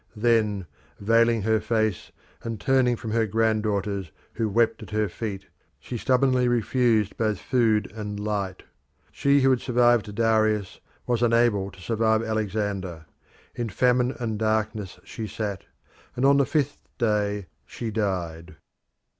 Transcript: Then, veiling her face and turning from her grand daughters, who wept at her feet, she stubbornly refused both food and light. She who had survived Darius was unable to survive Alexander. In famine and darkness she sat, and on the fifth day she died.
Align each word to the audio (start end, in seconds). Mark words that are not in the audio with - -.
Then, 0.15 0.65
veiling 0.99 1.43
her 1.43 1.59
face 1.61 2.11
and 2.41 2.59
turning 2.59 2.95
from 2.95 3.11
her 3.11 3.27
grand 3.27 3.61
daughters, 3.61 4.11
who 4.33 4.49
wept 4.49 4.81
at 4.81 4.89
her 4.89 5.07
feet, 5.07 5.45
she 5.79 5.95
stubbornly 5.95 6.47
refused 6.47 7.17
both 7.17 7.37
food 7.37 7.91
and 7.93 8.19
light. 8.19 8.63
She 9.11 9.41
who 9.41 9.51
had 9.51 9.61
survived 9.61 10.15
Darius 10.15 10.79
was 11.05 11.21
unable 11.21 11.69
to 11.69 11.79
survive 11.81 12.23
Alexander. 12.23 13.05
In 13.53 13.69
famine 13.69 14.15
and 14.19 14.39
darkness 14.39 14.99
she 15.03 15.27
sat, 15.27 15.65
and 16.15 16.25
on 16.25 16.37
the 16.37 16.47
fifth 16.47 16.81
day 16.97 17.45
she 17.67 17.91
died. 17.91 18.55